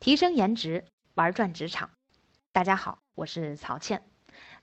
[0.00, 0.84] 提升颜值，
[1.14, 1.90] 玩转职场。
[2.52, 4.04] 大家好，我是曹倩。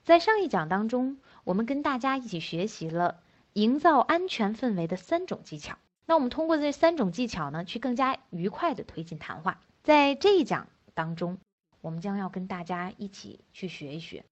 [0.02, 3.20] 在上一讲当中，我们跟大家一起学习了
[3.52, 5.76] 营造安全氛围的三种技巧。
[6.06, 9.60] 那我们通过这三种技巧呢，去更加愉快的推进谈话。
[9.82, 11.36] 在这一讲当中，
[11.82, 14.24] 我们将要跟大家一起去学一学，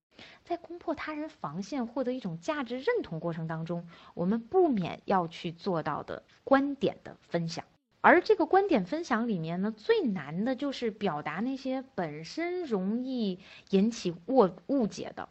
[0.43, 7.63] 在攻破他人防线、获得一种价值认同过程当中，我们不免要去做到的观点的分享。
[8.05, 13.39] 而这个观点分享里面呢，最难的就是表达那些本身容易
[13.71, 15.27] 引起误误解的、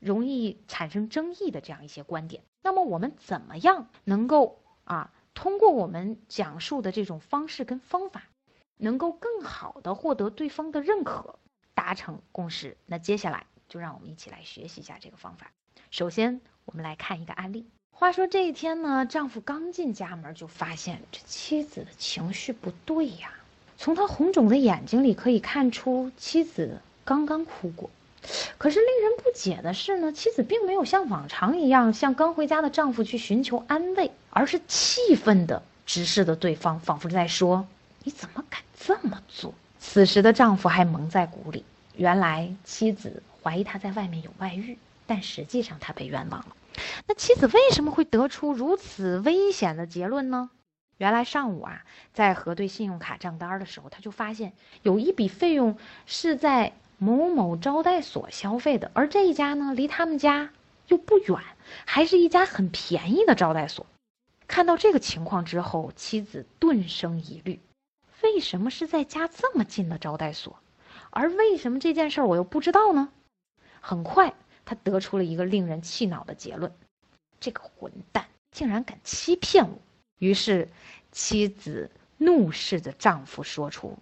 [0.00, 2.42] 容易产生争议的这样一些观点。
[2.64, 8.24] 那么我们怎么样能够啊，通过我们讲述的这种方式跟方法，
[8.76, 11.38] 能够更好的获得对方的认可，
[11.74, 12.76] 达成共识？
[12.86, 15.52] 那接下来就让我们一起来学习一下这个方法。
[15.92, 17.70] 首先，我们来看一个案例。
[17.98, 23.32] 话说这一天呢，丈夫刚进家门就发现这妻子的情绪不对呀。
[23.78, 27.88] 从他红肿的眼睛里可以看出，妻子刚刚哭过。
[28.58, 37.66] 可是令人不解的是呢，妻子并没有像往常一样向刚回家的丈夫去寻求安慰，而是气愤地直视着对方，仿佛在说
[38.04, 41.64] ：“你怎么敢这么做？”此时的丈夫还蒙在鼓里，
[41.96, 46.48] 原来妻子怀疑他在外面有外遇，但实际上他被冤枉了。
[47.06, 50.50] 那妻子为什么会得出如此危险的结论呢？
[50.98, 60.50] 原来上午啊，在核对信用卡账单的时候，他就发现有一笔费用是在某某招待所消费的，而这一家呢，离他们家
[60.88, 61.38] 又不远，
[61.84, 63.84] 还是一家很便宜的招待所。
[64.48, 67.60] 看到这个情况之后，妻子顿生疑虑：
[68.22, 70.58] 为什么是在家这么近的招待所？
[71.10, 73.10] 而为什么这件事儿我又不知道呢？
[73.80, 74.32] 很快。
[74.66, 76.70] 他得出了一个令人气恼的结论：
[77.40, 79.78] 这个混蛋竟然敢欺骗我！
[80.18, 80.68] 于是，
[81.12, 83.96] 妻子怒视着丈夫说出：“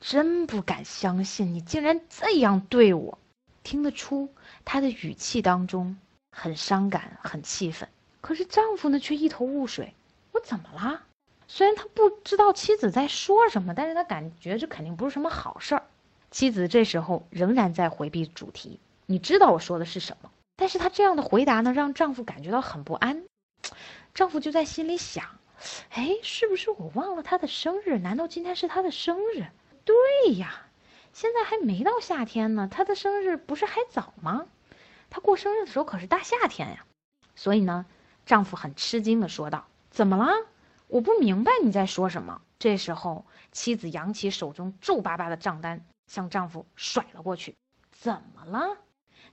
[0.00, 3.18] 真不敢相信你竟然这样对我。”
[3.62, 4.28] 听得出
[4.64, 5.96] 他的语气当中
[6.30, 7.88] 很伤感、很气愤。
[8.20, 9.92] 可是丈夫呢，却一头雾水
[10.32, 11.02] ：“我怎么了？”
[11.48, 15.82] 虽然他不知道妻子在说什么，但是他感觉这肯定不是什么好事儿。
[16.30, 18.80] 妻子这时候仍然在回避主题。
[19.06, 20.30] 你知道我说的是什么？
[20.56, 23.24] 但是她这样的回答呢，让丈夫感觉到很不安。
[24.14, 25.38] 丈夫就在心里想：
[25.90, 27.98] 哎，是不是我忘了她的生日？
[27.98, 29.44] 难道今天是她的生日？
[29.84, 30.66] 对呀，
[31.12, 34.46] 现在还没到夏天呢，她的生日不是还早吗？
[35.08, 36.84] 她过生日的时候可是大夏天呀。
[37.34, 37.86] 所以呢，
[38.24, 40.32] 丈夫很吃惊的说道：“怎么了？
[40.88, 47.54] 我不明白你在说什么。”这时候，妻子扬起手中皱巴巴的账单，向丈夫甩了过去
[47.92, 48.78] ：“怎么了？”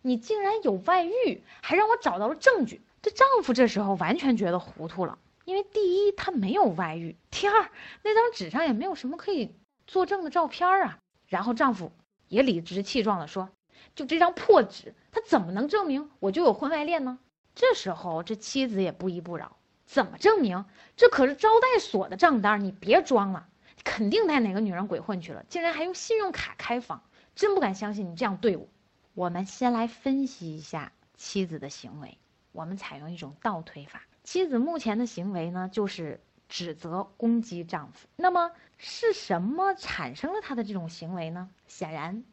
[0.06, 2.82] 你竟然有外遇，还让我找到了证据。
[3.02, 7.70] 这丈夫这时候完全觉得糊涂了，因为第一他没有外遇，第二
[8.04, 9.56] 那张纸上也没有什么可以
[9.88, 11.00] 作证的照片啊。
[11.28, 11.92] 然后丈夫
[12.28, 13.50] 也理直气壮地说
[13.96, 17.18] ：“就这张破纸，他怎么能证明我就有婚外恋呢？”
[17.56, 20.66] 这时候这妻子也不依不饶：“怎么证明？
[20.96, 23.48] 这可是招待所的账单，你别装了，
[23.84, 27.02] 肯定带哪个女人鬼混去了，竟然还用信用卡开房，
[27.36, 28.68] 真不敢相信你这样对我。”
[29.16, 32.18] 我们先来分析一下妻子的行为。
[32.52, 34.02] 我们采用一种倒推法。
[34.24, 36.20] 妻子目前的行为呢，就是
[36.50, 38.08] 指责、攻击丈夫。
[38.16, 41.50] 那么是什么产生了她的这种行为呢？
[41.68, 42.24] 显然，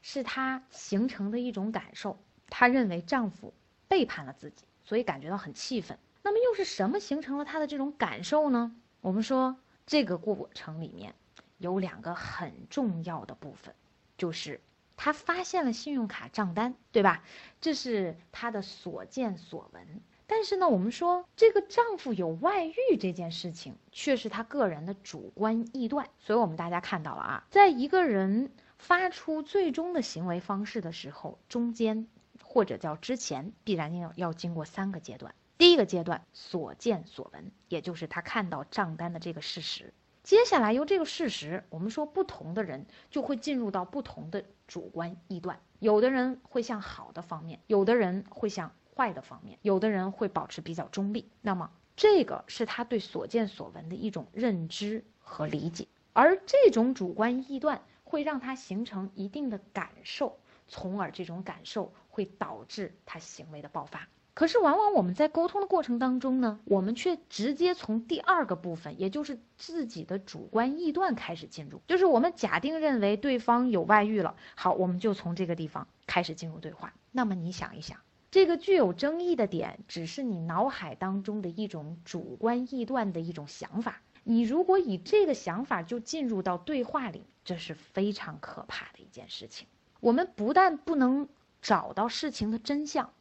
[0.00, 2.18] 是她形成的一种感受。
[2.48, 3.52] 她认为丈夫
[3.86, 5.98] 背叛了自己，所以感觉到很气愤。
[6.22, 8.74] 那么又是什么形成了她的这种感受呢？
[9.02, 9.54] 我们说
[9.84, 11.14] 这个过程里面
[11.58, 13.74] 有两个很重要的部分，
[14.16, 14.58] 就是。
[14.96, 17.22] 她发现了信用卡账单，对吧？
[17.60, 20.00] 这是她的所见所闻。
[20.26, 26.08] 但是呢，我们说这个丈夫有外遇这件事情，却是她个人的主观臆断。
[26.18, 32.06] 所以我们大家看到了啊，在一个人发出最终的行为方式的时候，中间
[32.42, 35.34] 或者叫之前，必然要要经过三个阶段。
[35.58, 39.92] 第一个阶段，所见所闻，也就是他看到账单的这个事实。
[40.22, 51.28] 接下来由这个事实，我们说不同的人就会进入到不同的主观臆断，有的人会向好的方面，有的人会向坏的方面，有的人会保持比较中立。
[51.40, 64.06] 那么这个是他对所见所闻的一种认知和理解，而这种主观臆断会让他形成一定的感受，从而这种感受会导致他行为的爆发。
[64.34, 74.34] 可是，往往我们在沟通的过程当中呢，我们却直接从第二个部分，也就是自己的主观臆断开始进入，就是我们假定认为对方有外遇了。
[74.54, 76.94] 好，我们就从这个地方开始进入对话。
[77.10, 77.98] 那么你想一想，
[78.30, 84.00] 这个具有争议的点，只是你脑海当中的一种主观臆断的一种想法。
[84.24, 89.66] 你如果以这个想法就进入到对话里，这是非常可怕的一件事情。
[90.00, 91.28] 我们不但不能
[91.60, 93.12] 找到事情的真相，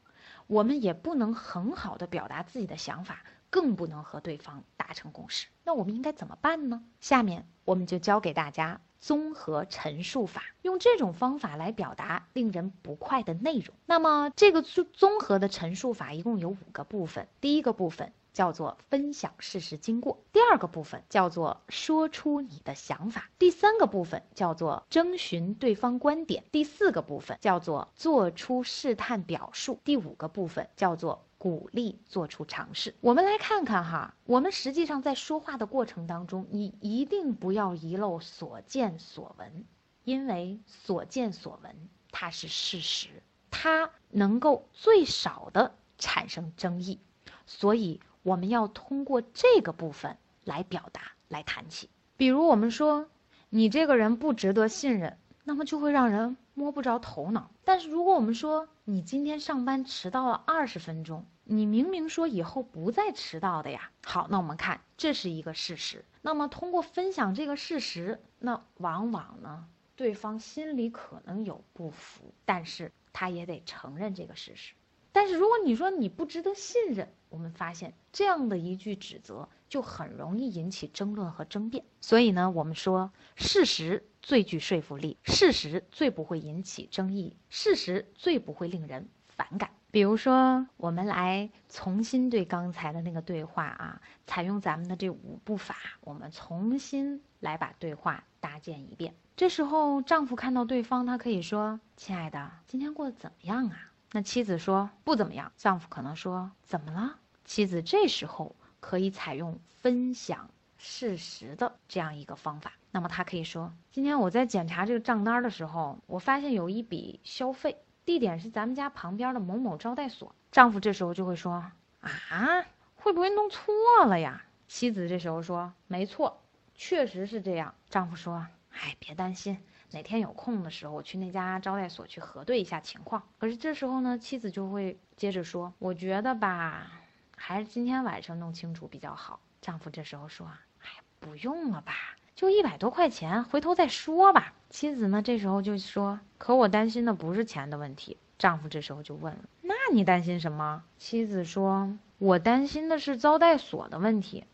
[0.52, 5.48] 我们也不能很好的表达自己的想法，更不能和对方达成共识。
[5.64, 6.84] 那我们应该怎么办呢？
[7.00, 8.82] 下面我们就教给大家。
[9.00, 13.74] 综合陈述法，用这种方法来表达令人不快的内容。
[13.88, 17.28] 那么，这个综综合的陈述法一共有五个部分。
[17.40, 31.26] 第一个部分叫做分享事实经过，第二个部分叫做说出你的想法，第三个部分叫做征询对方观点，第四个部分叫做做出试探表述，第五个部分叫做。
[31.42, 32.94] 鼓励做出尝试。
[33.02, 39.66] 我们来看看哈，我们实际上在说话的过程当中，你一定不要遗漏所见所闻，
[40.04, 47.00] 因为所见所闻它是事实，它能够最少的产生争议，
[47.48, 51.90] 所以我们要通过这个部分来表达来谈起。
[52.18, 53.10] 比如我们说
[53.50, 57.52] 你这个人不值得信任，那么就会让人摸不着头脑。
[57.64, 63.92] 但是如果我们说你今天上班迟到了二十分钟，你明明说以后不再迟到的呀。
[64.06, 66.06] 好，那我们看这是一个事实。
[66.22, 69.66] 那么通过分享这个事实，那往往呢，
[69.96, 74.76] 对方心里可能有不服，但是他也得承认这个事实。
[75.12, 81.84] 但是如果你说你不值得信任，我们发现这样的一句指责就很容易引起争论和争辩。
[82.00, 89.70] 所以呢，我们说事实最具说服力，事实最不会引起争议，事实最不会令人反感。
[89.92, 99.14] 比如说，我们来重新对刚才的那个对话啊，采用咱们的这五步法，我们重新来把对话搭建一遍。
[99.36, 112.74] 这时候，丈夫看到对方，他可以说：“亲爱的，今天过得怎么样啊？”那妻子说：“不怎么样。”丈夫可能说：“怎么了？”妻子这时候可以采用分享事实的这样一个方法。
[112.92, 120.36] 那么他可以说：“今天我在检查这个账单的时候，我发现有一笔消费。”地点是咱们家旁边的某某招待所。
[120.52, 121.72] 丈夫这时候就会说
[122.02, 122.66] ：“啊，
[122.96, 123.74] 会不会弄错
[124.06, 126.42] 了呀？”妻子这时候说：“没错，
[126.76, 129.58] 确实是这样。”丈夫说：“哎，别担心，
[129.92, 136.88] 哪天有空的时候，我去那家招待所去核对一下情况。”可是这时候呢，妻子就会接着说：“我觉得吧，
[137.36, 140.48] 还是今天晚上弄清楚比较好。”丈夫这时候说
[140.82, 140.88] ：“哎，
[141.20, 141.94] 不用了吧。”
[142.34, 144.54] 就一百多块钱，回头再说吧。
[144.70, 154.46] 妻子呢，这时候就说：“可我担心的不是钱的问题。”丈夫这时候就问了：“那你担心什么？”妻子说：“我担心的是招待所的问题。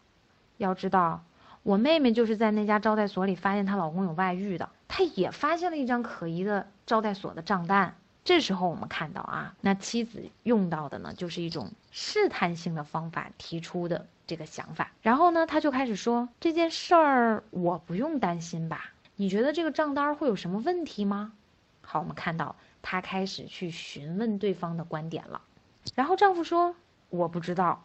[0.57, 1.23] 要知道，
[1.63, 14.91] 我妹妹就是在那家招待所里发现她老公有外遇的，他也发现了一张可疑的招待所的账单。”这时候我们看到啊，那妻子用到的呢，就是一种试探性的方法提出的这个想法。
[15.01, 18.91] 然后呢，他就开始说这件事儿我不用担心吧？
[19.15, 21.31] 你觉得这个账单会有什么问题吗？
[21.81, 25.41] 好，我们看到他开始去询问对方的观点了。
[25.95, 26.75] 然后丈夫说
[27.09, 27.81] 我不知道，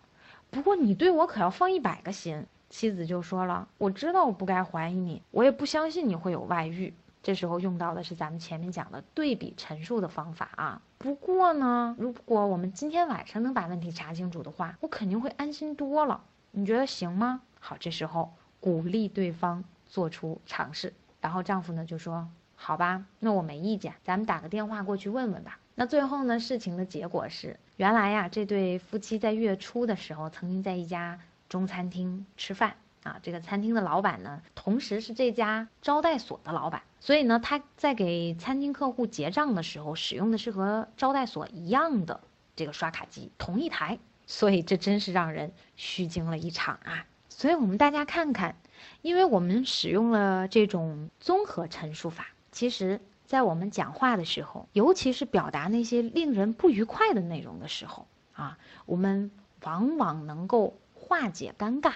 [0.51, 2.45] 不过你对我可要放一百个心。
[2.73, 6.93] 妻子就说了，我知道我不该怀疑你，我也不相信你会有外遇。
[7.23, 10.81] 这时候用到的是咱们前面讲的对比陈述的方法啊。
[10.97, 16.25] 不过呢，如果我们今天晚上能把问题查清楚的话，我肯定会安心多了。
[16.51, 17.43] 你觉得行吗？
[17.61, 20.95] 好，这时候鼓励对方做出尝试。
[21.21, 22.27] 然后丈夫呢就说
[22.57, 31.19] ：“好吧，那我没意见，咱们打个电话过去问问吧。”那最后呢，事情的结果是，原来呀，这对夫妻在月初的时候曾经在一家
[31.53, 32.75] 中餐厅吃饭。
[33.03, 42.21] 啊，这个餐厅的老板呢，同时是这家招待所的老板，所以呢，他在给餐厅客户结账的时候，使用的是和招待所一样的
[42.55, 47.05] 这个刷卡机，同一台，所以这真是让人虚惊了一场啊！
[47.29, 48.55] 所以我们大家看看，
[49.01, 58.56] 因为我们使用了这种综合陈述法，其实在我们讲话的时候，尤其是表达那些令人不愉快的内容的时候啊，
[58.87, 59.32] 我们
[59.65, 61.93] 往往能够化解尴尬。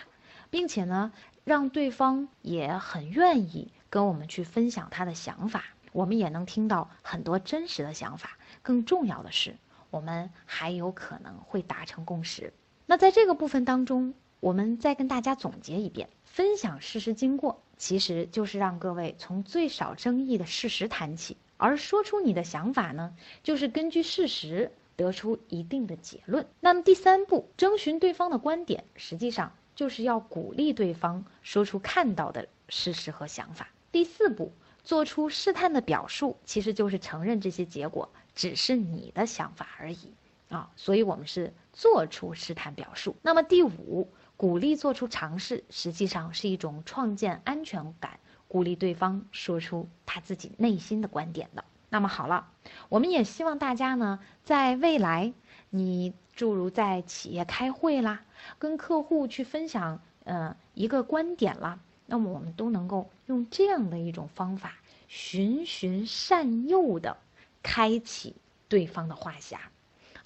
[0.49, 1.13] 并且呢，
[1.45, 8.39] 让对方也很愿意跟我们去分享他的想法，我们也能听到很多真实的想法。
[8.63, 9.57] 更重要的是，
[9.91, 12.53] 我们还有可能会达成共识。
[12.87, 26.47] 那在这个部分当中，我们再跟大家总结一遍：分享事实经过，其实就是让各位从最少争议的事实谈起；而说出你的想法呢，就是根据事实得出一定的结论。
[26.61, 29.53] 那么第三步，征询对方的观点，实际上。
[29.77, 33.69] 就是要鼓励对方说出看到的事实和想法。
[33.93, 34.51] 第四步，
[34.83, 40.15] 做出试探的表述，其实就是承认这些结果只是你的想法而已
[40.49, 40.71] 啊。
[40.77, 43.17] 所以我们是做出试探表述。
[43.21, 51.63] 那么第五，鼓励做出尝试，实际上是一种创建安全感、鼓励对方说出他自己内心的观点的。
[51.89, 52.49] 那么好了，
[52.89, 55.33] 我们也希望大家呢，在未来，
[55.71, 58.23] 你诸如在企业开会啦，
[58.59, 64.75] 跟客户去分享，呃，一个观点啦，那么我们都能够用这样的一种方法，
[65.07, 67.17] 循循善诱的
[67.63, 68.35] 开启
[68.69, 69.57] 对方的话匣，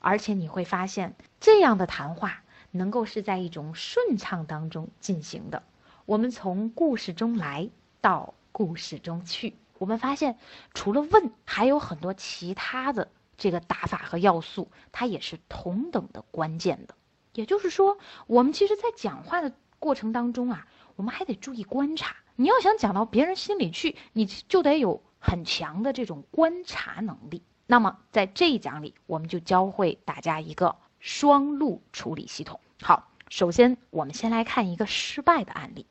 [0.00, 5.62] 而且你会发现，这样的谈话能够是在一种顺畅当中进行的。
[6.07, 7.69] 我们从故事中来
[8.00, 10.37] 到故事中去，我们发现
[10.75, 16.95] 除了问，还有很多其他的这个打法和要素，它也是同等的关键的。
[17.33, 17.97] 也就是说，
[18.27, 22.15] 我们其实，在讲话的过程当中啊，我们还得注意观察。
[22.37, 27.43] 你要想讲到别人心里去，你就得有很强的这种观察能力。
[27.67, 32.61] 那么，在这一讲里，我们就教会大家一个双路处理系统。
[32.83, 35.87] 好，首先我们先来看一个失败的案例。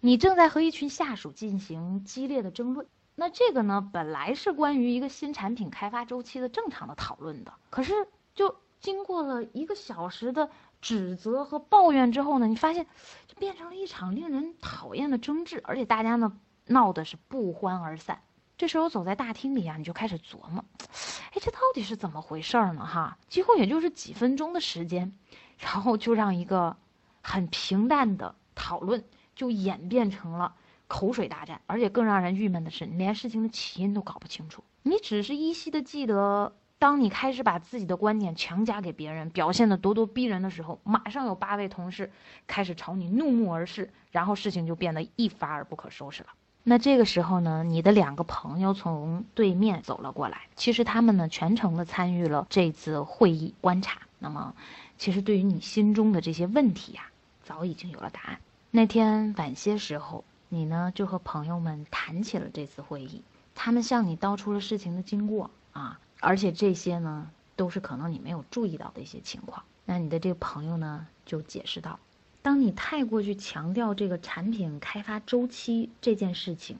[0.00, 2.88] 你正在和一群下属进行激烈的争论，
[3.20, 10.48] 那这个呢，本来是关于一个新产品开发周期的正常的讨论的，可是就经过了一个小时的
[10.80, 12.86] 指责和抱怨之后呢，你发现
[13.26, 16.32] 就变成了一场令人讨厌的争执，而且大家呢
[16.64, 18.22] 闹的是不欢而散。
[18.56, 22.86] 这时候走在大厅里啊，你就开始琢磨，哎，这到底是怎么回事儿呢？
[22.86, 25.14] 哈，几乎也就是几分钟的时间，
[25.58, 26.74] 然后就让一个
[27.20, 29.04] 很平淡的讨论。
[29.36, 30.54] 就演变成了
[30.90, 34.64] 口水大战，而且更让人郁闷的是，你连事情的起因都搞不清楚。
[34.82, 42.10] 你只是依稀的记得，当你开始把自己的观点强加给别人，表现的咄咄逼人的时候，马上有八位同事
[42.48, 46.30] 开始朝你怒目而视，然后事情就变得一发而不可收拾了。
[46.64, 54.00] 那这个时候呢，你的两个朋友从对面走了过来，其实他们呢全程的参与了这次会议观察。
[54.18, 54.54] 那么，
[54.98, 57.02] 其实对于你心中的这些问题呀，
[57.42, 58.38] 早已经有了答案。
[58.70, 63.22] 那天晚些时候，你呢就和朋友们谈起了这次会议，
[63.54, 69.62] 他们向你道出了事情的经过啊，而且这些呢都是可能你没有注意到的一些情况。
[69.84, 72.00] 那你的这个朋友呢就解释道，
[72.42, 76.76] 当你太过去强调这个产品开发周期这件事情，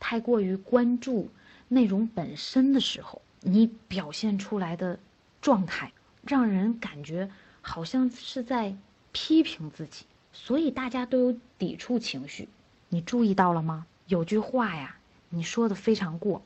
[0.00, 1.30] 太过于关注
[1.68, 4.98] 内容本身的时候，你表现出来的
[5.40, 5.92] 状态，
[6.24, 8.76] 让人感觉好像是在
[9.12, 10.06] 批评自己。
[10.32, 12.48] 所以大家都有抵触情绪，
[12.92, 13.86] 你注意到了吗？
[14.06, 14.96] 有句话呀，
[15.30, 16.42] 你说的非常过。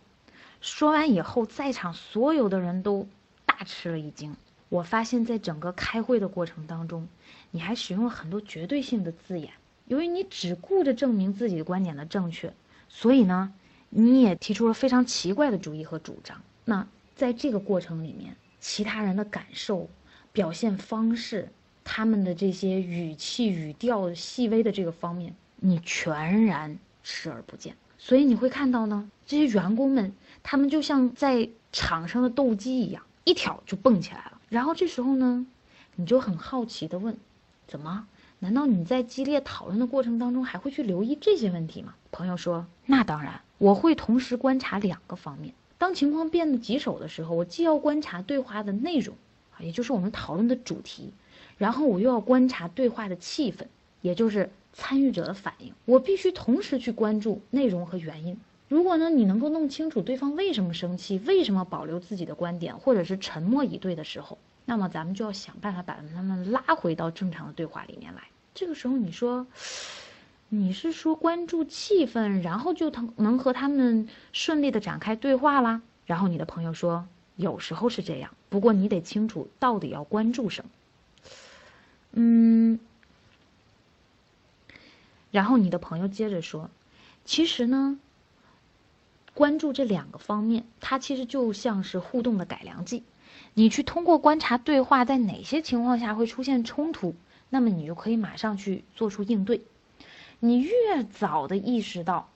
[0.60, 3.08] 说完以后，在场所有的人都
[3.44, 4.36] 大吃了一惊。
[4.68, 7.08] 我发现，在整个开会的过程当中，
[7.50, 9.54] 你还使用了很多绝对性的字眼。
[9.86, 12.54] 由于你只顾着证明自己的观点的正确，
[12.88, 13.52] 所以呢，
[13.90, 16.40] 你也提出了非常奇怪的主意和主张。
[16.64, 16.86] 那
[17.16, 19.88] 在这个过程里面，其他人的感受、
[20.30, 21.48] 表现方式。
[21.88, 27.76] 他们的这些语气、语调细微的这个方面，你全然视而不见。
[27.98, 34.40] 所以你会看到呢，这些员工们，他们就像在场上的斗鸡一样，一挑就蹦起来了。
[34.48, 35.46] 然后这时候呢，
[35.96, 37.16] 你就很好奇的问：
[37.66, 38.06] 怎么？
[38.38, 41.94] 难道你在激烈讨论的过程当中还会去留意这些问题吗？
[42.12, 45.54] 朋友说：那当然，我会同时观察两个方面。
[45.78, 49.16] 当情况变得棘手的时候，我既要观察对话的内容，
[49.56, 51.12] 啊，也就是我们讨论的主题。
[51.56, 53.64] 然后我又要观察对话的气氛，
[54.02, 55.72] 也就是参与者的反应。
[55.86, 58.36] 我必须同时去关注内容和原因。
[58.68, 68.22] 如果呢，你能够弄清楚对方为什么生气，为什么保留自己的观点，或者是沉默以对的时候，那么咱们就要想办法把他们拉回到正常的对话里面来。
[68.54, 69.46] 这个时候，你说，
[70.48, 75.80] 你是说关注气氛，然后就能和他们顺利的展开对话啦？
[76.04, 77.06] 然后你的朋友说，
[77.36, 80.70] 有时候是这样，不过你得清楚到底要关注什么。
[82.12, 82.80] 嗯，
[85.36, 86.70] 然后你的朋友接着说
[87.26, 87.98] ：“其实呢，
[89.34, 93.02] 关注这两个方面，它其实就像是互动的改良剂。
[93.52, 97.14] 你去通过观察对话，在哪些情况下会出现冲突，
[97.50, 99.60] 那么你就可以马上去做出应对。
[100.40, 102.30] 你越早的意识到，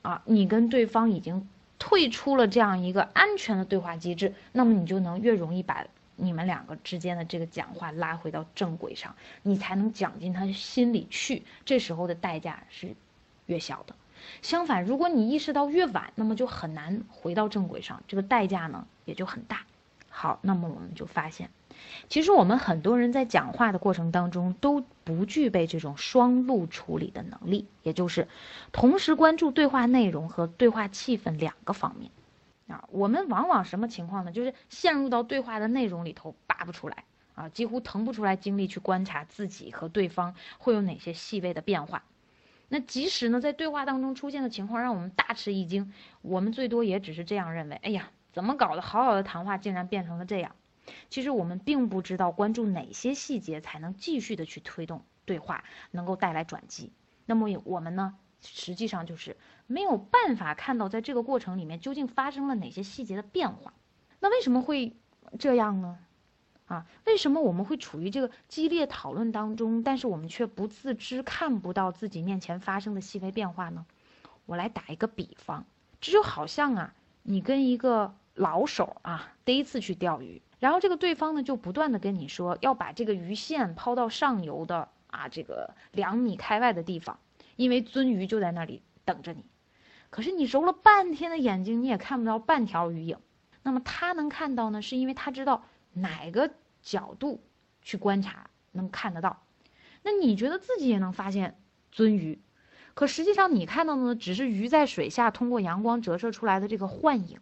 [0.00, 1.46] 啊，你跟对方已经
[1.78, 5.84] 退出了这样一个安全的对话机制，那么你就能越容易把。”
[6.20, 11.42] 你们两个之间的这个讲话拉回到正轨上，你才能讲进他心里去。
[11.64, 12.94] 这时候的代价是
[13.46, 13.94] 越小的。
[14.42, 19.62] 相反，如果你意识到越晚，那么就很难回到正轨上，这个代价呢也就很大。
[20.10, 21.48] 好，那么我们就发现，
[22.08, 28.28] 其实我们很多人在讲话的过程当中都不具备这种双路处理的能力，也就是
[28.72, 32.10] 同时关注对话内容和对话气氛两个方面。
[32.70, 34.30] 啊，我们往往什么情况呢？
[34.32, 42.04] 就是陷入到对话的内容里头拔不出来啊，几乎腾不出来精力去观察自己和对方会有哪些细微的变化。
[42.68, 48.82] 那即使呢，在对话当中出现的情况让我们大吃一惊，我们最多也只是这样认为：哎呀，怎么搞的？
[48.82, 50.54] 好好的谈话竟然变成了这样。
[51.08, 56.92] 其实我们并不知道关注哪些细节才能继续的去推动对话，能够带来转机。
[57.26, 63.72] 那么我们呢，实际上就是没有办法看到在这个过程里面究竟发生了哪些细节的变化。
[64.20, 64.96] 那为什么会
[65.38, 65.98] 这样呢？
[66.66, 73.84] 啊，为什么我们会处于这个激烈讨论当中，但是我们却不自知看不到自己面前发生的细微变化呢？
[74.46, 75.66] 我来打一个比方，
[76.00, 76.94] 这就好像啊，
[77.24, 87.18] 你跟一个老手啊第一次去钓鱼，然后这个对方呢就不断的跟你说要把这个鱼线抛到上游的啊这个两米开外的地方，
[87.60, 89.44] 因为鳟鱼就在那里等着你，
[90.10, 93.18] 可是你揉了半天的眼睛，你也看不到半条鱼影。
[93.62, 96.50] 那么他能看到呢，是因为他知道哪个。
[96.82, 97.42] 角度
[97.82, 99.42] 去观察能看得到，
[100.02, 101.60] 那你觉得自己也能发现
[101.94, 102.40] 鳟鱼，
[102.94, 107.38] 可实际上你看到的呢，只是鱼在水下通过阳光折射出来的这个幻影。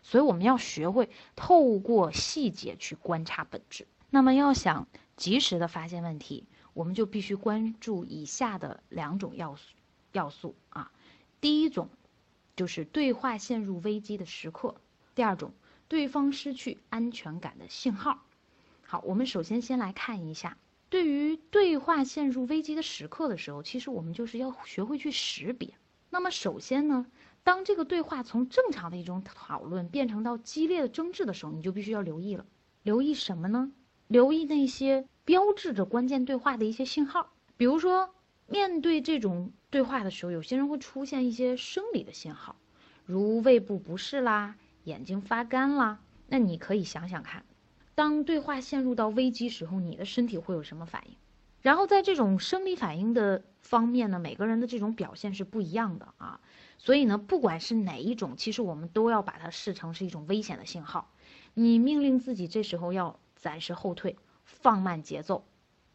[0.00, 3.86] 所以我们要学会透过细节去观察本质。
[4.08, 9.74] 那么要想及时的发现问题，我们就必须关注以下的两种要素
[10.12, 10.90] 要素啊。
[11.40, 11.88] 第一种
[12.56, 14.74] 就是对话陷入危机的时刻，
[15.14, 15.52] 第二种
[15.88, 18.24] 对方失去安全感的信号。
[18.82, 20.56] 好，我们首先先来看一下，
[20.88, 25.74] 对于对话陷入危机的时刻的时候，其实我们就是要学会去识别。
[26.10, 27.06] 那么首先呢，
[27.44, 32.46] 当这个对话从正常的一种讨论变成到激烈的争执的时候，你就必须要留意了。
[32.82, 33.70] 留意什么呢？
[34.08, 37.32] 留意那些标志着关键对话的一些信号。
[37.56, 38.10] 比如说，
[38.46, 42.56] 面对这种对话的时候，有些人会出现一些生理的信号，
[43.04, 46.00] 如胃部不适啦、眼睛发干啦。
[46.26, 47.44] 那你可以想想看。
[47.94, 51.16] 当对话陷入到危机时候，你的身体会有什么反应？
[51.60, 56.40] 然后在这种生理反应的方面呢，每个人的这种表现是不一样的啊。
[56.78, 61.12] 所以呢，不管是哪一种，其实我们都要把它视成是一种危险的信号。
[61.54, 65.44] 你命令自己这时候要暂时后退，放慢节奏，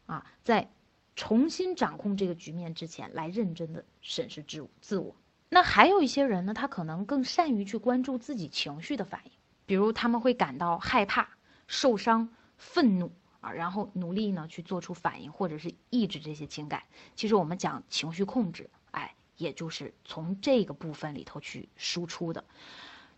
[0.06, 0.68] 啊，在
[1.14, 5.14] 重新掌控这个局面之前，来认真的审视自自我。
[5.48, 9.32] 那还有一些人呢，他可能更善于去关注自己情绪的反应，
[9.66, 11.28] 比如他们会感到害怕。
[11.66, 12.28] 受伤、
[12.58, 16.82] 愤怒啊，然后努力呢去做出反应，或者是抑制这些情感。
[17.16, 22.44] 其实我们讲情绪控制，哎，也就是从这个部分里头去输出的。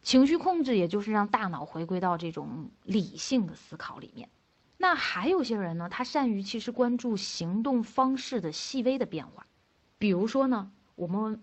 [0.02, 4.28] 情绪控制，也就是让大脑回归到这种理性的思考里面。
[4.76, 9.46] 那还有些人呢，他善于其实关注行动方式的细微的变化。
[9.98, 11.42] 比如说呢，我们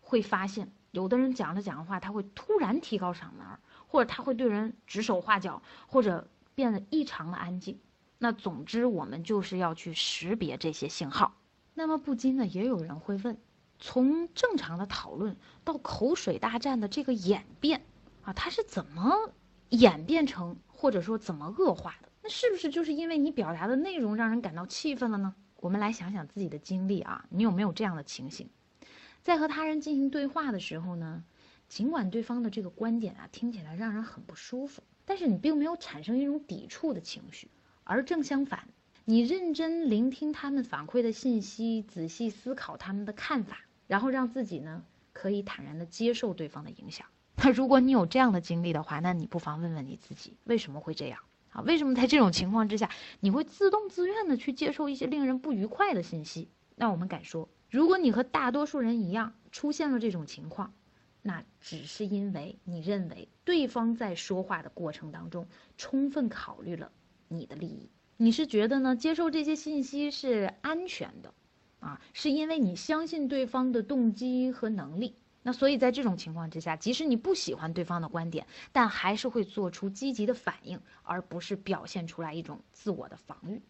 [0.00, 3.46] 会发现，有的人讲着讲着话，他会突然提高嗓门。
[3.92, 7.76] 或者他会对人指手画脚，或者变得异常的安静。
[8.18, 11.34] 那总之，我们就是要去识别这些信号。
[11.74, 13.36] 那么不禁呢，也有人会问：
[13.80, 17.82] 从正常的讨论到口水大战的这个演变
[18.22, 19.32] 啊，它是怎么
[19.70, 22.08] 演变成，或者说怎么恶化的？
[22.22, 25.34] 那是不是就是因为你表达的内容让人感到气愤了呢？
[25.56, 28.48] 我们来想想自己的经历啊，你有没有这样的情形？
[29.22, 31.24] 在和他人进行对话的时候呢？
[31.68, 37.48] 尽管对方的这个观点啊听起来让人很不舒服，但是你并没有产生一种抵触的情绪，
[37.84, 38.66] 而正相反，
[39.04, 47.04] 你认真聆听他们反馈的信息，仔细思考他们的看法，然后让自己呢可以坦然的接受对方的影响。
[47.34, 51.60] 那如果你有这样的经历的话，那你不妨问问你自己为什么会这样啊？
[51.62, 56.48] 为什么在这种情况之下，你会自动自愿的去接受一些令人不愉快的信息？
[56.76, 60.72] 那我们敢说，如果你和大多数人一样出现了这种情况。
[61.22, 66.90] 那只是因为你认为对方在说话的过程当中充分考虑了
[67.28, 68.96] 你的利益，你是觉得呢？
[68.96, 71.34] 接受这些信息是安全的，
[71.80, 75.16] 啊，是因为你相信对方的动机和能力。
[75.42, 83.60] 那所以在这种情况之下，即使你不喜欢对方的观点，但还是会做出积极的反应，而不是表现出来一种自我的防御。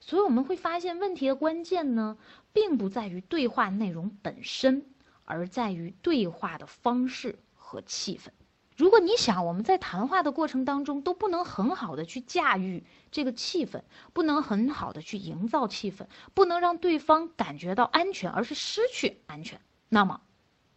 [0.00, 2.16] 所以我们会发现，问题的关键呢，
[2.52, 4.84] 并不在于对话内容本身。
[5.26, 8.30] 而在于对话的方式和气氛。
[8.80, 13.82] 如果你想我们在谈话的过程当中都不能很好的去驾驭这个气氛，
[14.14, 20.22] 不能很好的去营造气氛，不能让对方感觉到安全，而是失去安全，那么，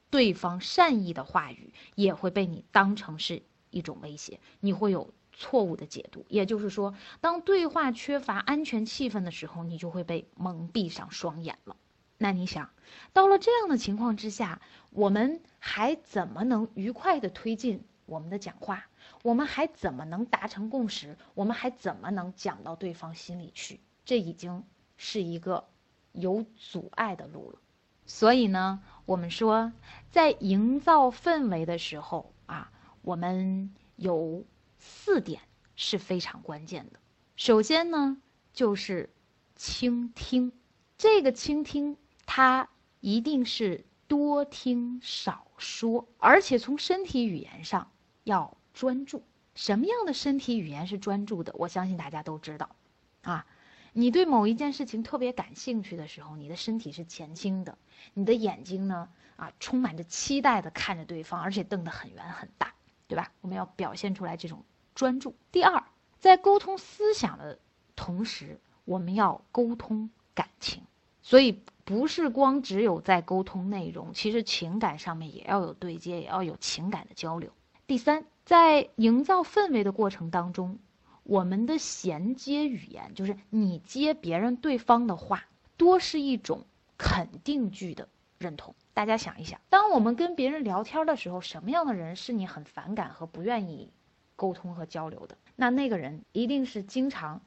[0.10, 6.26] 对方善意的话语也会被你当成是一种威胁，你会有错误的解读。
[6.28, 11.78] 也就是说，当对话缺乏安全气氛的时候，你就会被蒙蔽上双眼了。
[12.18, 12.70] 那你想，
[13.14, 18.86] 到了这样的情况之下，我们还怎么能愉快的推进我们的讲话？
[19.24, 21.18] 我们还怎么能达成共识？
[21.34, 23.80] 我们还怎么能讲到对方心里去？
[24.06, 24.64] 这已经
[24.98, 25.68] 是一个
[26.12, 27.60] 有阻碍的路了。
[28.06, 29.74] 所以呢，我们说
[30.12, 32.72] 在营造氛围的时候啊，
[33.02, 34.46] 我们有
[34.78, 35.42] 四点
[35.76, 37.00] 是非常关键的。
[37.36, 38.22] 首先呢，
[38.54, 39.10] 就是
[39.56, 40.52] 倾听。
[40.98, 41.98] 这个倾听，
[42.28, 47.90] 它一定是多听少说，而且从身体语言上
[48.24, 49.24] 要专注。
[49.56, 51.54] 什么样的身体语言是专注的？
[51.58, 52.76] 我相信大家都知道，
[53.22, 53.46] 啊，
[53.94, 57.78] 你对某一件事情特别感兴趣的时候，你的身体是前倾的，
[58.16, 62.74] 你的眼睛呢，啊，充满着期待的看着对方，而且瞪得很圆很大，
[63.08, 63.32] 对吧？
[63.42, 64.64] 我们要表现出来这种
[64.96, 65.36] 专注。
[65.52, 65.84] 第二，
[66.18, 67.60] 在沟通思想的
[67.96, 70.82] 同时，我们要沟通感情，
[71.22, 77.52] 所以不是光只有在沟通内容，其实情感上面也要有对接，也要有情感的交流。
[77.88, 78.26] 第三。
[78.46, 80.78] 在营造氛围的过程当中，
[81.24, 85.46] 我们的衔接语言就是你接别人对方的话，
[85.78, 86.66] 多是一种
[86.98, 88.76] 肯定句的认同。
[88.94, 93.90] 大家想一想，当我们跟别人聊天的时候，什么样的人是你很反感和不愿意
[94.36, 95.38] 沟通和交流的？
[95.56, 97.42] 那那个人一定是经常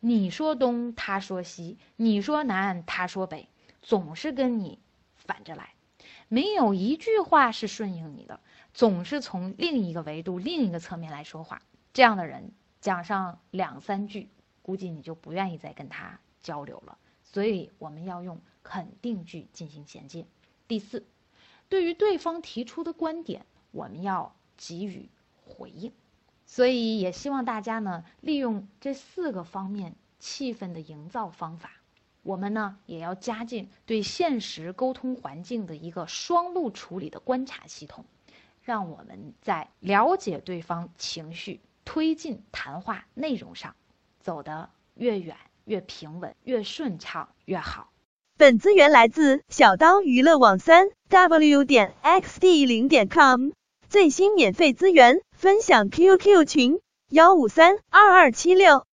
[0.00, 3.48] 你说东他说西，你说南他说北，
[3.82, 4.80] 总是跟你
[5.14, 5.74] 反着来，
[6.26, 8.40] 没有一句话是顺应你的。
[8.72, 14.28] 总是从另一个维度、另一个侧面来说话，这样的人讲上两三句，
[14.62, 16.96] 估计你就不愿意再跟他交流了。
[17.22, 20.26] 所以我们要用肯定句进行衔接。
[20.66, 21.04] 第四，
[21.68, 25.08] 对于对方提出的观点，我们要给予
[25.44, 25.92] 回应。
[26.46, 31.70] 所以也希望大家呢，利用这四个方面气氛的营造方法，
[32.22, 38.04] 我们呢也要加进对现实沟通环境的一个双路处理的观察系统。
[38.70, 43.74] 让我们在了解对方情绪、推进谈话内容上
[44.20, 47.90] 走得越远、越平稳、越顺畅越好。
[48.38, 53.50] 本资源来自小刀娱乐网三 w 点 xd 零点 com，
[53.88, 56.78] 最新免费资源分享 QQ 群：
[57.08, 58.86] 幺五三二二七六